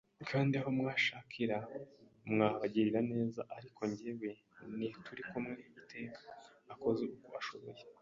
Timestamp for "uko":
7.15-7.29